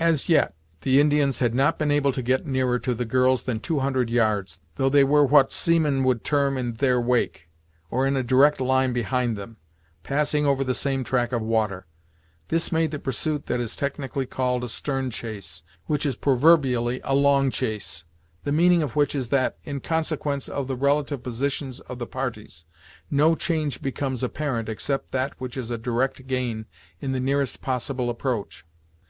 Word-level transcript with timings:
As 0.00 0.30
yet 0.30 0.54
the 0.80 0.98
Indians 0.98 1.40
had 1.40 1.54
not 1.54 1.78
been 1.78 1.90
able 1.90 2.10
to 2.10 2.22
get 2.22 2.46
nearer 2.46 2.78
to 2.78 2.94
the 2.94 3.04
girls 3.04 3.42
than 3.42 3.60
two 3.60 3.80
hundred 3.80 4.08
yards, 4.08 4.60
though 4.76 4.88
they 4.88 5.04
were 5.04 5.26
what 5.26 5.52
seamen 5.52 6.04
would 6.04 6.24
term 6.24 6.56
"in 6.56 6.72
their 6.72 6.98
wake"; 6.98 7.50
or 7.90 8.06
in 8.06 8.16
a 8.16 8.22
direct 8.22 8.62
line 8.62 8.94
behind 8.94 9.36
them, 9.36 9.58
passing 10.02 10.46
over 10.46 10.64
the 10.64 10.72
same 10.72 11.04
track 11.04 11.32
of 11.32 11.42
water. 11.42 11.84
This 12.48 12.72
made 12.72 12.92
the 12.92 12.98
pursuit 12.98 13.42
what 13.50 13.60
is 13.60 13.76
technically 13.76 14.24
called 14.24 14.64
a 14.64 14.70
"stern 14.70 15.10
chase", 15.10 15.62
which 15.84 16.06
is 16.06 16.16
proverbially 16.16 17.02
a 17.04 17.14
"long 17.14 17.50
chase": 17.50 18.04
the 18.44 18.52
meaning 18.52 18.82
of 18.82 18.96
which 18.96 19.14
is 19.14 19.28
that, 19.28 19.58
in 19.64 19.80
consequence 19.80 20.48
of 20.48 20.66
the 20.66 20.76
relative 20.76 21.22
positions 21.22 21.80
of 21.80 21.98
the 21.98 22.06
parties, 22.06 22.64
no 23.10 23.34
change 23.34 23.82
becomes 23.82 24.22
apparent 24.22 24.70
except 24.70 25.10
that 25.10 25.38
which 25.38 25.58
is 25.58 25.70
a 25.70 25.76
direct 25.76 26.26
gain 26.26 26.64
in 27.00 27.12
the 27.12 27.20
nearest 27.20 27.60
possible 27.60 28.08
approach. 28.08 28.64